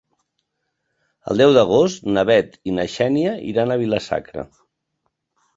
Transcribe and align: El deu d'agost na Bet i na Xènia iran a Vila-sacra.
El 1.33 1.41
deu 1.43 1.53
d'agost 1.57 2.09
na 2.15 2.23
Bet 2.31 2.57
i 2.71 2.75
na 2.79 2.87
Xènia 2.97 3.37
iran 3.53 3.75
a 3.77 3.81
Vila-sacra. 3.83 4.51